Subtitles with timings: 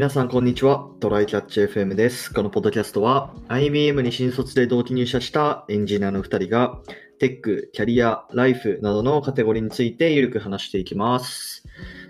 [0.00, 0.88] 皆さん、こんにちは。
[1.00, 2.32] トライキャッチ FM です。
[2.32, 6.80] このポッドキャストは、IBM に新卒で同期入社したエンジニアの2人が、
[7.18, 11.64] テック、キャリア、ライフなどのカテゴリーについてゆるく話していきます。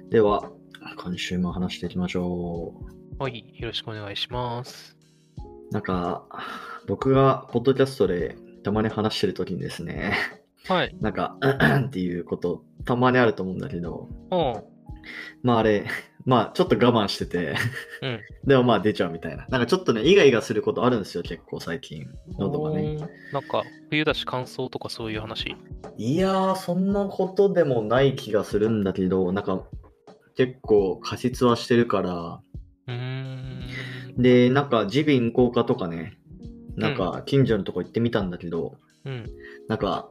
[0.08, 0.52] では、
[1.02, 2.74] 今週も話していきましょ
[3.18, 4.96] はい、よろしくお願いします。
[5.38, 5.74] う。
[5.74, 6.24] なんか、
[6.86, 10.12] 僕がポッドキャストでたまに話してるときにですね、
[10.68, 10.96] はい。
[11.00, 11.36] なんか、
[11.88, 14.64] っていうこと、たまにあると思うんだけど、おう。
[15.42, 15.86] まああれ、
[16.26, 17.54] まあちょっと我慢してて、
[18.02, 18.20] うん。
[18.44, 19.46] でもまあ出ちゃうみたいな。
[19.48, 22.06] なんかちょっとね、イガイガすることあるんですよ、結構最近。
[22.38, 22.96] 喉がね。
[23.32, 25.56] なんか、冬だし乾燥とかそういう話？
[25.96, 29.64] いやー、そんなことでもない気がするんだけど、なんか
[30.36, 32.40] 結構過失はしてるから。
[34.16, 36.18] で、なんか耳鼻咽喉科とかね、
[36.76, 39.26] なんか近所のとこ行ってみたんだけど、うん。
[39.68, 40.08] なんか、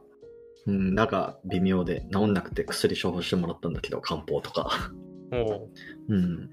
[0.66, 4.92] うん、なんか微妙で治んなくて薬処方してもらったんだけど、漢方とか。
[5.32, 5.70] おう。
[6.08, 6.50] うん。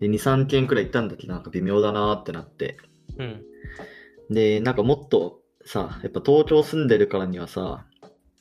[0.00, 2.76] で、2、3件くらい行ったんだけど、なんか微妙だなーってなって。
[3.18, 3.44] うん。
[4.30, 7.86] で、なんかもっとさ、やっぱ東京住んでるからにはさ、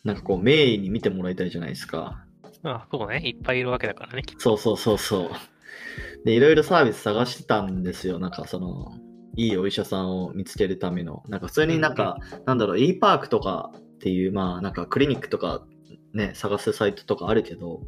[0.04, 2.26] なんかこう、名医に見てもらいたいじゃないですか。
[2.64, 3.22] あ、そうね。
[3.24, 4.24] いっぱいいるわけだからね。
[4.38, 6.26] そうそうそうそう。
[6.26, 8.20] で、いろいろサービス探してたんですよ。
[8.20, 8.92] なんかその、
[9.36, 11.24] いいお医者さんを見つけるための。
[11.28, 15.66] なんか普通になんか、なんだろう、e パークとかっていう、まあなんかクリニックとか
[16.14, 17.82] ね、探すサイトとかあるけど、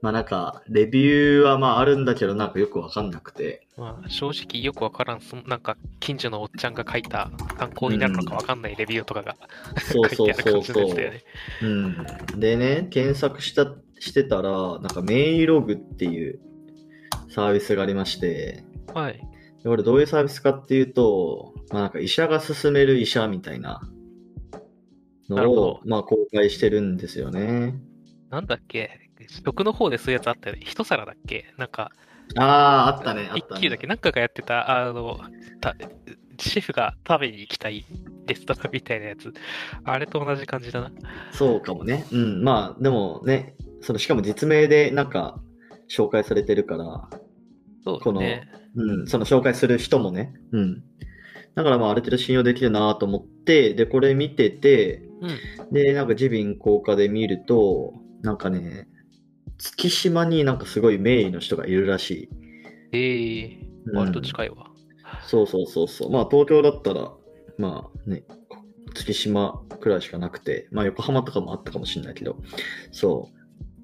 [0.00, 3.66] まあなんか、レビューはまああるんだけど、なんかよくわかんなくて。
[3.76, 5.20] まあ、正直よくわからん。
[5.20, 9.36] そなんか、近所のおっちゃんが書いた参考になるのかわかんないレビューとかが
[9.82, 11.22] そう書いてある感じそうそうそうのやつだよね。
[11.62, 11.66] う
[12.36, 12.40] ん。
[12.40, 16.38] でね、検索した、してたら、なんかメイログっていう
[17.28, 19.14] サービスがありまして、はい。
[19.62, 23.80] でこれどういうサービスかっていうと、まあなんか医者が勧める医者みたいな
[25.28, 27.74] のを、まあ公開してるんですよね。
[28.30, 29.07] なんだっけ？
[29.28, 30.62] 食の方でそういうやつあったよね。
[30.64, 31.52] 一皿だっけ？
[31.56, 31.90] なんか、
[32.36, 33.60] ああ、あったね、一。
[33.60, 33.86] 級だっけ？
[33.86, 35.18] なんかがやってた、あの、
[35.60, 35.74] た
[36.38, 37.84] シェフが食べに行きたい
[38.26, 39.32] レストランみたいなやつ。
[39.84, 40.92] あれと同じ感じだな。
[41.32, 42.06] そうかもね。
[42.12, 45.40] うん、まあでもね、そのしかも実名でなんか
[45.90, 47.08] 紹介されてるから、
[47.82, 48.20] そうこの。
[48.76, 50.34] うん、その紹介する人もね。
[50.52, 50.82] うん。
[51.54, 55.26] だからまあある程度信用できるなと思って、で、これ見てて、う
[55.70, 55.72] ん。
[55.72, 58.86] で、なんか耳鼻咽喉科で見ると、なんかね、
[59.58, 62.28] 月島になんかすごい名医の人がいるらしい。
[62.92, 64.66] ええうん割と近いわ。
[65.26, 66.12] そうそうそうそう。
[66.12, 67.12] まあ東京だったら、
[67.56, 68.24] まあね、
[68.94, 72.36] 月島くらいしかなくて、まあ横浜とかもあったかもしれないけど、
[72.92, 73.30] そ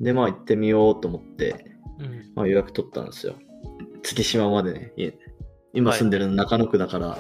[0.00, 0.04] う。
[0.04, 1.64] で、まあ行ってみようと思って、
[1.98, 2.32] うん。
[2.34, 3.34] まあ予約取ったんですよ。
[4.02, 5.18] 月島までね、家
[5.72, 7.18] 今住んでるの中野区だから、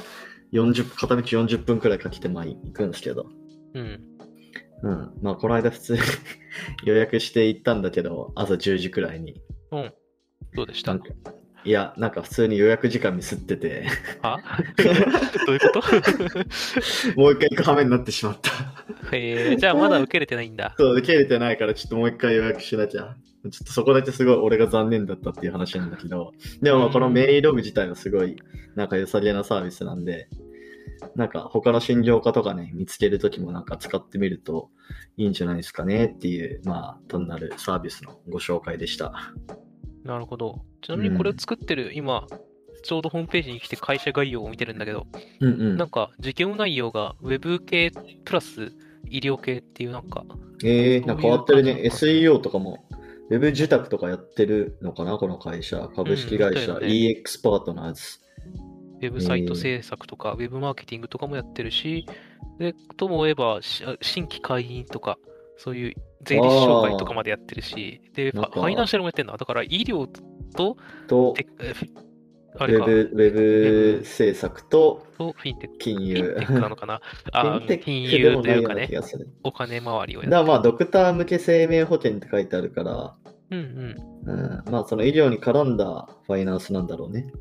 [0.52, 3.26] 40片道40分くらいかけてまあ行くんですけど、
[3.74, 4.13] うん。
[4.84, 5.10] うん。
[5.22, 6.00] まあこの間普通に
[6.84, 9.40] 予約して行ったんだけど、朝10時くらいに。
[9.72, 9.92] うん。
[10.54, 10.94] どうでした？
[11.66, 13.86] いや、なんか普通に予約時間ミスってて、
[14.20, 14.36] あ
[15.46, 15.80] どういうこと？
[17.18, 18.50] もう一回行く羽目になってしまった。
[19.12, 20.74] えー、じゃあまだ受けれてないんだ。
[20.76, 23.16] そう、受け入れてないから、ちょっともう一回予約しなきゃ。
[23.44, 28.36] ちょっとそこだけすごい俺が残念だったっていう話なんだけど、でもまあこのメインログ自体はすごい、
[28.74, 30.28] なんか良さげなサービスなんで、
[31.16, 34.70] なんか他の診療科とかね、見つけるときもなんか使ってみると
[35.16, 39.12] いいんじゃないですかねっていう、まあ、単なるサービスのご紹介でした。
[40.04, 40.62] なるほど。
[40.82, 42.26] ちなみにこれを作ってる、今、
[42.82, 45.06] ちょうどホームページに来て会社概要を見てるんだけど、
[45.40, 45.90] うんうんなん。
[45.90, 47.90] か事業内容が Web 系
[48.24, 48.72] プラス
[49.08, 50.24] 医療系っていうなんか、
[50.62, 51.82] えー、なんか変わってるね。
[51.86, 52.86] SEO とかも、
[53.30, 55.88] ウェブ受託とかやってるのかな、この会社。
[55.96, 58.20] 株式会社、うんね EX パートナーズ。
[59.06, 62.06] ウェブサイト制作とか、ウェブマーケティングとかもやってるし、
[62.58, 65.18] で、とも言えば、し新規会員とか、
[65.56, 69.36] そういう税理士紹介とかまでやってるし、で、ファイナンシャルもやってるの？
[69.36, 70.08] だから医療
[70.54, 70.76] と、
[71.06, 71.34] と、
[72.56, 75.78] あウれか、ェブ、ウェブ制作ととフィンテック。
[75.78, 76.14] 金融。
[76.14, 77.00] フィンテックなのかな？
[77.32, 78.88] あ金で融というかね。
[79.42, 80.58] お金回りをやだまあ。
[80.60, 83.16] ドクター向け生命保険って書いてあるから、
[83.50, 83.58] うん
[84.26, 84.64] うん。
[84.64, 87.32] うん、まあ、その医療に絡んだファイナンスなんだろうね。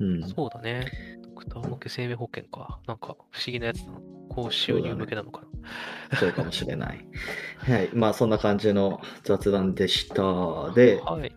[0.00, 0.28] うん。
[0.28, 0.90] そうだね。
[1.22, 2.80] ドクター向け生命保険か。
[2.86, 4.00] なんか不思議なやつなの。
[4.28, 5.42] 高収入向けなのか
[6.10, 6.18] な。
[6.18, 7.06] そうかもしれない。
[7.58, 7.88] はい。
[7.94, 10.72] まあ、そんな感じの雑談でした。
[10.74, 11.34] で、はい。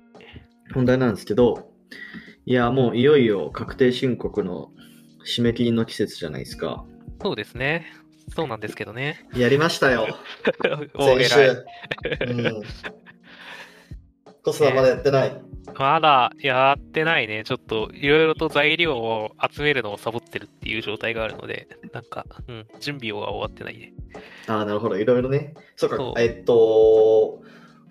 [0.73, 1.71] 本題なんですけど、
[2.45, 4.71] いや、もういよいよ確定申告の
[5.25, 6.85] 締め切りの季節じゃないですか。
[7.21, 7.85] そうですね。
[8.35, 9.25] そうなんですけどね。
[9.35, 10.07] やりましたよ。
[10.95, 11.65] お先週。
[12.27, 12.61] うん。
[14.43, 15.41] コスはまだやってない。
[15.77, 17.43] まだやってないね。
[17.43, 23.93] ちょっといろいろと材料を集めるのをサボってるっていう状態があるので、なんか、うん、準備は終わってないね。
[24.47, 24.97] ああ、なるほど。
[24.97, 25.53] いろいろね。
[25.75, 25.97] そうか。
[25.97, 27.41] そうえっと、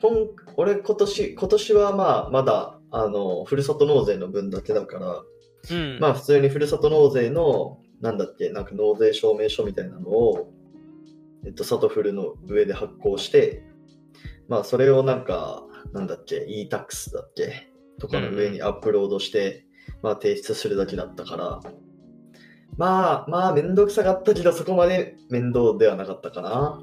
[0.00, 5.22] 本俺今年、今年はまあ、まだあの、ふるさと納税の分だけだから、
[5.70, 5.98] うん。
[6.00, 10.52] まあ普通にふるさと納税の、なんだっけ、なんか納税証明書みたいなのを、
[11.44, 13.62] えっと、サトフルの上で発行して、
[14.48, 17.68] まあそれをなんか、なんだっけ、e-tax だっけ？
[17.98, 19.66] とかの上にアップロードして、
[20.02, 21.60] まあ提出するだけだったから、
[22.76, 26.82] まあまあ面倒くさかったけど、そこまで面倒ではなかったかな。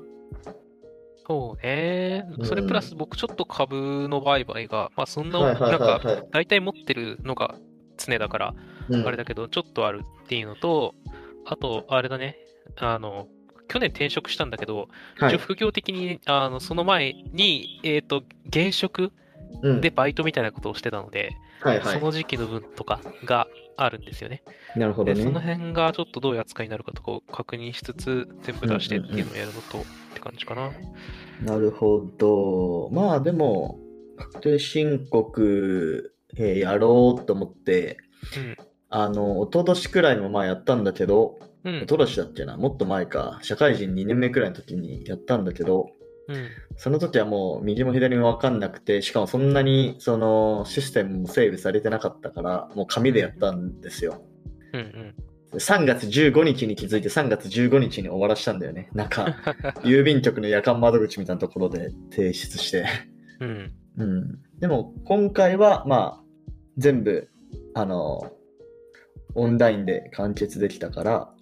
[1.28, 2.28] そうね。
[2.44, 6.02] それプラス僕ちょっと株の売買が、まあそんな、なんか。
[6.32, 7.56] 大体持ってるのが
[7.98, 8.54] 常だから、
[8.90, 9.08] うん。
[9.08, 10.94] あれだけど、ちょっとあるっていうのと、
[11.46, 12.38] あと、あれだね、
[12.78, 13.28] あの、
[13.68, 19.12] 去年転職したんだけど、はい副業的に、あの、その前に、えっ、と、現職
[19.62, 22.00] うんでバイトみたいなことをしてたので、はいはい。
[22.00, 23.48] その時期の分とかが
[23.78, 24.44] あるんですよね。
[24.76, 25.54] なるほどで、そのね。
[25.54, 29.84] 辺がちょっとどういう扱いになるかとかを確認しつつ、全部出してっていうのをやるのと、っ
[30.14, 30.72] て感じかな。
[31.42, 32.90] なるほど。
[32.92, 33.80] まあでも、
[34.18, 37.98] 確定申告、えーやろうと思って、
[38.38, 38.58] うん。
[38.90, 41.80] あの、一昨年くらいもまあやったんだけど、うん一。
[41.82, 45.90] 昨年だっけな、もっと前か、社会人2年目くらいの時にやったんだけど、
[46.28, 46.48] うん。
[46.78, 54.24] その時はもう右も左も分かんなくて、しかもそんなにそのシステムも整備されてなかったから、もう紙でやったんですよ。
[54.74, 55.16] うんうん。
[55.54, 58.90] 3月15日に気づいて3月15日に終わらしたんだよね。
[58.94, 59.38] なんか、
[59.84, 62.86] 郵便局の夜間窓口みたいなところで提出して。
[63.40, 63.74] うん。
[63.98, 64.40] うん。
[64.60, 66.24] でも今回はまあ
[66.78, 67.30] 全部
[67.74, 68.32] あの
[69.36, 71.35] オンラインで完結できたから、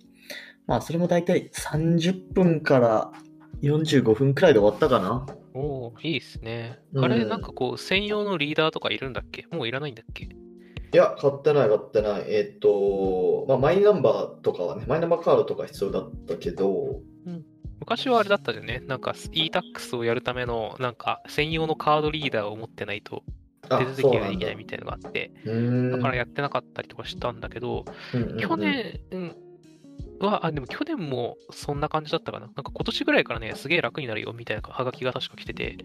[0.67, 3.11] まあそれも大体30分から
[3.61, 5.25] 45分くらいで終わったかな。
[5.53, 6.79] おおいいっすね。
[6.93, 7.05] うん。
[7.05, 9.45] あれ、なんかこう、専用のリーダーとかいるんだっけ？
[9.51, 10.25] もういらないんだっけ？
[10.25, 10.29] い
[10.93, 12.23] や、買ってない買ってない。
[12.27, 17.01] えっと、まあマイナンバーとかはね、マイナンバーカードとか必要だったけど、
[17.79, 18.81] 昔はあれだったじゃんね。
[18.87, 23.23] なんか e-tax をやるための、なんか専用のカードリーダーを持ってないと
[23.69, 25.91] あ手続きができないみたいなのがあって、うーん。
[25.91, 28.39] だからやってなかったりとかしたんだけど、うんうんうん。
[28.39, 29.01] 去年
[30.27, 32.47] は、あ、でも去年もそんな感じだったかな。
[32.47, 35.77] なんか今年ぐらいからね、すげえ楽になるよみたいなハガキが確か来てて、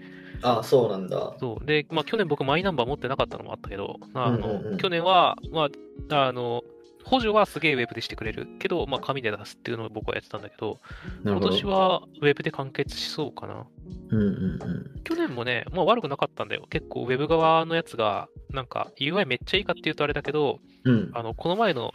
[0.43, 1.35] あ、そうなんだ。
[1.39, 1.67] そう。
[1.67, 5.69] で、まあ去年僕マイナンバー持ってなかったのもあったけど、あの、うんうんうん去年は、ま
[6.11, 6.63] あ、あの、
[7.05, 10.79] 補助はすげえウェブでしてくれるけど、まあ紙で出すっていうのを僕はやってたんだけど、
[11.25, 11.41] ど。
[11.41, 13.67] 年はウェブで完結しそうかな。
[14.11, 15.03] うんうんうん。
[15.05, 16.67] 去年もね、まあ悪くなかったんだよ。
[16.69, 21.11] 結構ウェブ側のやつが、なんか UI めっちゃいいかっていうとあれだけど、うん。
[21.15, 21.93] あの、この前の、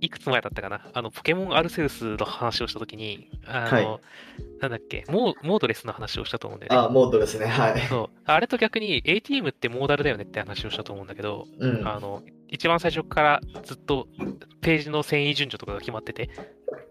[0.00, 4.00] いくつ前だったかな、あの、ポケモンアルセウスの話をしたときに、あの、はい
[4.60, 5.04] なんだっけ？
[5.10, 6.78] モー、モードレスの話をしたと思うんだよね。
[6.86, 7.46] あ、モードですね。
[7.46, 7.80] はい。
[7.82, 8.20] そう。
[8.24, 11.86] あれと逆に ATM ってモーダルだよねって話をしたと思うんだけど、うん。
[11.86, 14.08] あの、一番最初からずっと
[14.62, 16.30] ページの遷移順序とかが決まってて、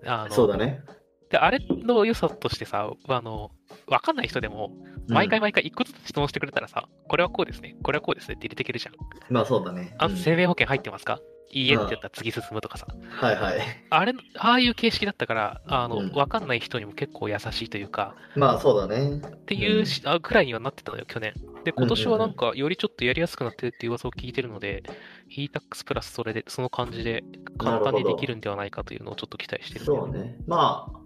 [0.06, 0.82] あのそうだね。
[1.30, 3.50] で、あれの良さとしてさ、あの、
[3.88, 4.72] わかんない人でも、
[5.08, 8.94] 毎回毎回一個ずつ質問してくれたらさ、これはこうですね、これはこうですねって入れていけるじゃん。
[9.34, 9.96] まあそうだね。
[9.98, 11.20] あうん生命保険入ってますか？
[11.50, 12.88] いいえって言ったら次進むとかさ。
[13.10, 13.62] はいはい。
[13.90, 19.18] あれ、ああいう形式だったから、あの、うんわかんない人にも結構優しいというか、まあそうだね。
[19.18, 21.34] っていうし、あくらいにはなってたのよ、去年。
[21.64, 24.84] で、今年はなんか、よりちょっとやりやすくなってるっていう噂を聞いてるので、
[25.30, 27.24] e-tax プラスそれで、その感じで
[27.58, 30.38] 簡単にできるんではないかというのをちょっと期待してるそうね。
[30.46, 31.00] まあ、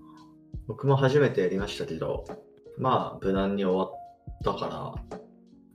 [0.68, 2.25] 僕も初めてやりましたけど、
[2.78, 5.19] まあ無難に終わったから、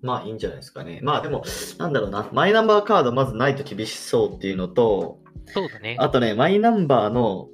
[0.03, 1.01] まあいいんじゃないですかね。
[1.03, 1.45] まあでも、
[1.79, 5.97] なんだろうな、マイナンバーカードまずないと厳しそうっていうのと、そうだね。
[5.99, 7.49] あとね、マイナンバーの、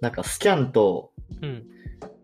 [0.00, 1.64] なんかスキャンと、うん。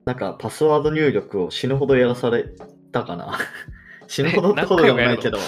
[0.05, 2.45] なんかパスワード入力を死ぬほどやらされ
[2.93, 3.39] たかな。
[4.07, 5.39] 死ぬほどってほどでもないけど、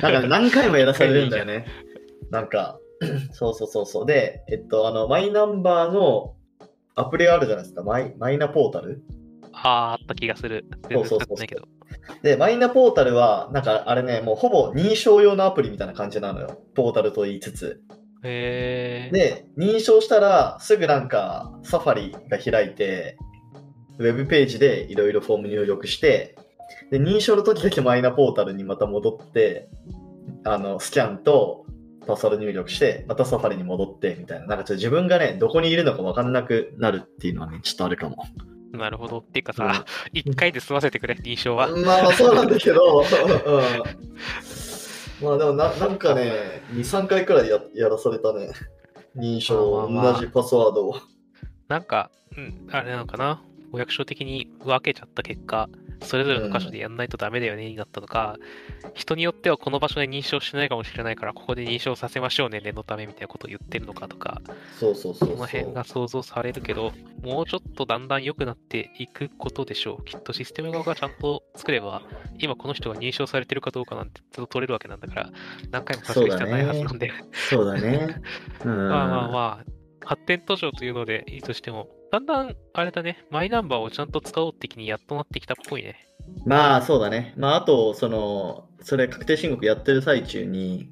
[0.00, 1.66] なんか何回もやらされるんだよね。
[2.30, 2.78] なんか、
[3.32, 4.06] そうそうそうそう。
[4.06, 6.34] で、えっと、あの、マイナンバーの
[6.94, 7.82] アプリがあるじゃないですか。
[7.82, 9.02] マイマイナポータル？
[9.52, 10.64] ああ、あった気がする。
[10.90, 11.75] そうそうそう。
[12.22, 16.62] で、マイナポータルは、なんかあれね、もうほぼ認証用のアプリみたいな感じなのよ。
[16.74, 17.80] ポータルと言いつつ。
[18.22, 19.16] へえ。
[19.16, 23.16] で、認証したら、すぐなんか、サファリが開いて、
[23.98, 26.36] ウェブページでいろいろフォーム入力して、
[26.90, 29.68] で、認証の時だけマイナポータルにまた戻って、
[30.44, 31.66] あの、スキャンと
[32.06, 34.46] パスワード入力して、またサファリに戻って、みたいな。
[34.46, 38.24] なんかちょっと自分がね、どこにいるのか分かんなくなるっていうのはね、ちょっとあるかも。
[38.76, 39.18] なるほど。
[39.18, 41.68] っていうかさ、一回で済ませてくれ、認証は。
[41.68, 43.04] まあまあそうなんだけど、うん、
[45.26, 48.50] まあでもななんかね、2、3回くらいややらされたね。
[49.16, 50.96] 認証、まあ同じパスワードを。
[51.68, 53.42] なんか、うん、あれなのかな。
[53.72, 55.68] お役所的に分けちゃった結果、
[56.02, 58.36] それぞれの箇所でやんないとダメだよねになったのか、
[58.94, 64.40] 人によってはこの場所で認証してないかもしれないから、ここで認証させましょうね、念のためみたいなことを言ってるのかとか、
[64.78, 70.04] そうそうそうその辺が想像されるけど、もうちょっとだんだん良くなっていくことでしょう。
[70.04, 72.02] きっとシステム側がちゃんと作れば、
[72.38, 75.30] 今この人が認証されてるかどうかなんてずっと取れるわけなんだから、
[75.70, 78.20] 何回もさせる必要はないはずなんで、そうだね。
[78.64, 79.64] うん、 まあまあまあ、
[80.04, 85.96] 発展途上というのでいいとしても、だんだん、あれだね、マイナンバーをちゃんと使おうって気にやっとなってきたっぽいね。
[86.46, 87.34] まあそうだね。
[87.36, 90.88] まああと、その、それ確定申告やってる最中に、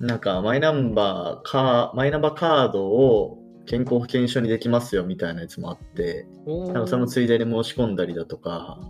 [0.00, 0.06] うん。
[0.06, 8.80] なんかマイナンバーか、マイナンバーカードを健康保険証にできますよみたいなやつもあって、おなんかそれもーついでに申し込んだりだとか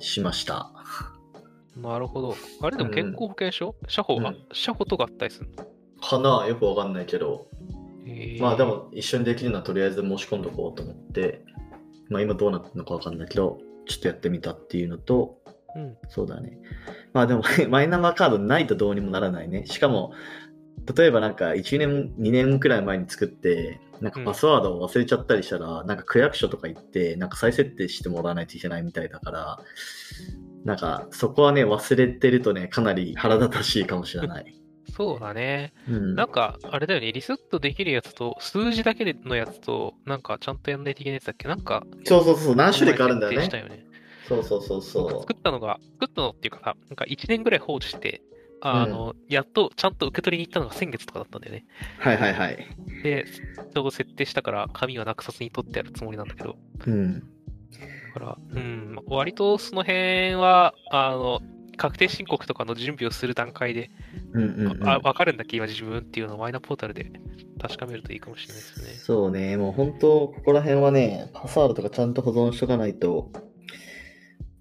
[0.00, 0.72] しました。
[1.76, 2.34] なるほど。
[2.62, 5.64] あれでもうん健康保険証、社保、あうん、社保とかあったりするの？
[6.00, 6.46] かな？
[6.48, 7.46] よくわかんないけど、
[8.40, 11.44] まあでも一緒にできるのはとりあえず申し込んどこうと思って、
[12.08, 15.38] まあ今どうなってるのかわかんないけど、ちょっとやってみたっていうのと、
[15.76, 15.96] うん。
[16.08, 16.58] そうだね。
[17.12, 19.66] まあでも マイナンバーカードないとどうにもならないね。
[19.66, 20.12] しかも、
[20.96, 29.58] 例えばなんか1年、2年くらい前に作って、なんかパスワードを忘れちゃったりしたら、なんか区役所とか行って、なんか再設定してもらわないといけないみたいだから、
[30.64, 34.59] なんかそこはね、忘れてるとね、かなり腹立たしいかもしれない。
[34.94, 35.72] そうだね。
[35.88, 36.14] うん。
[36.14, 41.48] なんか、あれだよね、リセットできるやつと、数字だけのやつと、なんかちゃんとやんないといけないやつだっけ？
[41.48, 43.46] なんか、そうそうそう、何種類かあるんだよね。
[43.46, 43.84] よね。
[44.28, 48.22] そうそうそうそ作ったのが、作ったのっていうかさ、なんか1年ぐらい放置して、
[48.60, 51.64] あの、やっとちゃんと受け取りに行ったのが先月とかだったんだよね。
[51.98, 52.08] う。
[52.08, 52.66] はいはいはい。
[53.02, 53.24] で、
[53.72, 56.56] ちょうど設定したから、紙はなくさずに取ってやるつもりなんだけど、
[56.86, 57.20] うん。
[57.20, 57.24] だ
[58.12, 61.40] から、うん、割とその辺は、あの、
[61.80, 63.90] 確定申告とかの準備をする段階で、
[64.34, 64.86] うんうん、うん。
[64.86, 67.10] あ分かるんだっけ、今自分っていうのをマイナポータルで
[67.58, 68.90] 確かめるといいかもしれないですね。
[68.98, 73.32] そうね、もう本当、ここら辺はね、パスワードとかちゃんと保存しとかないと、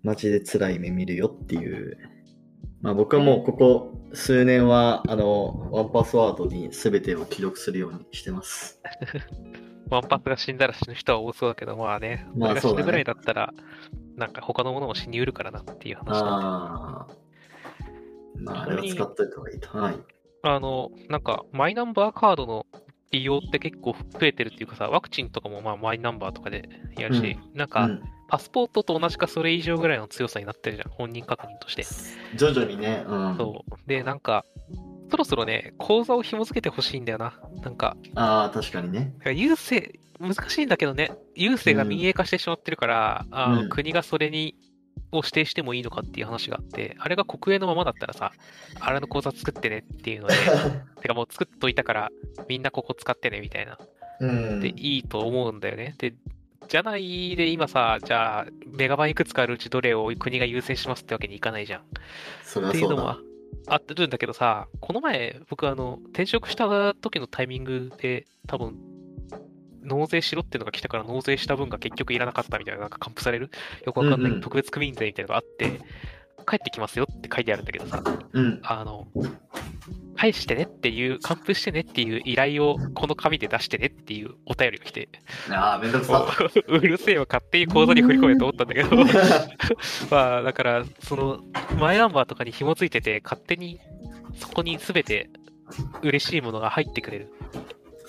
[0.01, 1.97] マジで辛い目見るよっていう。
[2.81, 8.81] まあ僕はもうここ数年は、あの、ワンパスワードに全てを記録するようにしてます。
[9.91, 13.53] ワンパスが死んだら死ぬ人は多そうだけど、まあね、まあそうだね死ぬぐらいだったら、
[14.19, 17.07] なんか他のものも死にうるからなっていう話なん
[18.43, 19.77] であれは使っといた方がいいと。
[19.77, 19.95] はい。
[20.41, 22.65] あの、なんか、マイナンバーカードの
[23.11, 31.83] 利用って結構増えてるっていうかさ、ワクチンとかもまあマイナンバーとかでやるし、なんか、うんパスポートと同じかそれ以上ぐらいの強さになってるじゃん、本人確認として。
[32.37, 33.37] 徐々にね、うん。
[33.37, 33.87] そう。
[33.87, 34.45] で、なんか、
[35.09, 37.39] そろそろね、口座を紐付けてほしいんだよな。
[37.63, 39.15] なんか、ああ、確かにね。
[39.25, 44.55] 郵政、難しいんだけどね、郵政が民営化してしまってるから、あのうん国がそれに、
[45.11, 48.31] を指定してもいいのかっていう話があって、あれが国営のままだったらさ、
[48.79, 50.35] あれの口座作ってねっていうので、
[51.01, 52.11] てかもう作っといたから、
[52.47, 53.79] みんなここ使ってねみたいな。
[54.19, 54.59] うん。
[54.59, 55.95] で、いいと思うんだよね。
[55.97, 56.13] で、
[56.67, 61.81] じゃないで今さ、じゃあ、メガバンいくつかあるうちどれを国が優先しますってわけにいかないじゃん。
[61.81, 63.19] っていうのは。
[63.67, 68.75] あってるんだけどさ、この前、僕あの、転職した時のタイミングで、多分、
[69.83, 73.49] 納税しろっていうのが来たから納税した分が結局いらなかったみたいな、なんか還付される？
[73.85, 75.79] よくわかんない、うんうん特別区民税みたいなのがあって、
[76.47, 78.01] 帰ってきますよって書いてあるんだけどさ、
[78.33, 78.59] うん。
[78.63, 79.07] あの、
[80.15, 85.09] 返してねっていう、還付してねっていう依頼をこの紙で出してねっていうお便りが来て、
[85.51, 86.25] ああ、めんどくさ。
[86.67, 88.95] うるせえよ、勝手に口座に振り込めと思ったんだけど、
[90.09, 91.39] まあ、だから、その、
[91.79, 93.79] マイナンバーとかに紐付いてて、勝手に
[94.35, 95.29] そこに全て
[96.01, 97.31] 嬉しいものが入ってくれる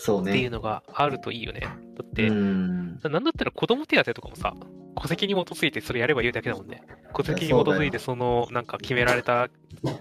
[0.03, 0.49] そうっていうね。
[0.49, 1.61] のがあるといいよね。
[1.61, 1.69] だ
[2.03, 2.99] って、うん。
[3.03, 4.55] なんだったら子供手当とかもさ、
[5.01, 6.83] 戸籍に基づいてそれやればいいだけだもんね。
[7.15, 9.49] 戸籍に基づいてその、なんか決められた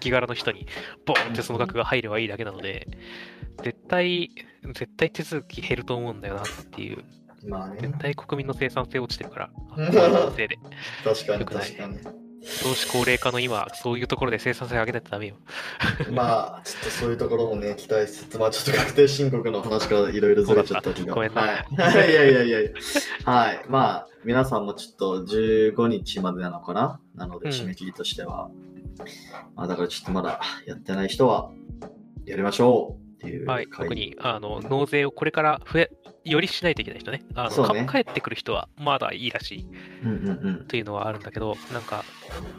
[0.00, 0.66] 気柄の人に、
[1.04, 2.88] ボーンってその額が入ればいいだけなので、
[3.62, 4.30] 絶対、
[4.74, 7.04] 絶対手続き減ると思うんだよなっていう。
[7.46, 7.98] まあね絶。
[7.98, 9.50] 対国民の生産性落ちてるから、
[10.34, 10.58] せいで。
[11.04, 12.29] 確かに確かに。
[12.42, 15.36] 少子高齢化の今、そういうところで生産性上げないとダメよ。
[16.12, 21.14] まあ、ちょっとそういうところもね、期待しつつ、まあ、ちょっと確定申告の話からいろいろずれちゃったけど。
[21.14, 22.10] ごめんなはい。
[22.10, 22.70] いやいやいやいや。
[23.24, 23.60] はい。
[23.68, 27.00] まあ、皆さんもちょっと15日までなのかな？
[27.14, 28.50] なので、うん締め切りとしては。
[29.56, 31.50] まあ、だからちょっとまだやってない人は、
[32.26, 35.90] やりましょうっていうはい、会特に、あの、納税をこれから増え、
[36.24, 37.22] よりしないといけない人ね。
[37.34, 39.66] あの、ねか帰ってくる人はまだいいらしい
[40.04, 40.66] うんうんうん。
[40.66, 42.04] というのはあるんだけど、なんか、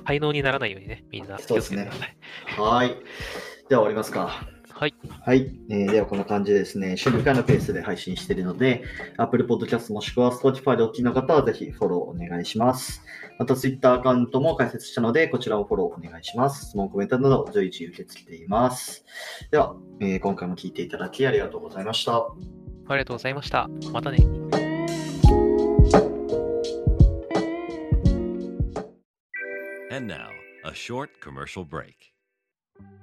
[0.06, 2.16] 滞納にならないようにね、みんな気をつけてください。
[2.60, 2.90] はい。
[3.70, 4.48] では終わりますか。
[4.82, 4.96] はい。
[5.24, 8.84] はい、えーではこんな感じでですね、週2回のペースで配信しているので、
[9.18, 13.04] Apple Podcast もしくは Spotify でお聞きの方はぜひフォローお願いします。
[13.38, 16.66] また Twitter アカウントも開設したので、こちらもフォローお願いします。
[16.66, 19.06] 質問、コメントなど随時受け付けています。
[19.52, 22.26] では、えー今回も聞いていただきありがとうございました。
[22.94, 23.70] ありがとうございました。
[23.92, 24.18] またね。
[29.92, 30.30] And now,
[30.64, 31.94] a short commercial break.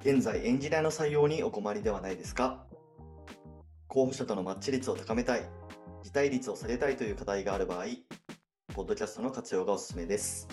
[0.00, 2.64] 現在エンジニアの採用にお困りではないですか？
[3.88, 5.42] 候補者とのマッチ率を高めたい、
[6.02, 7.85] 辞退率を下げたいという課題がある場合、
[8.75, 10.49] ポッドキャストの活用がおすすめです。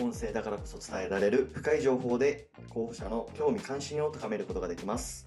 [0.00, 5.26] 音声だからこそ伝えられる深い情報で候補者の興味関心を高めることができます。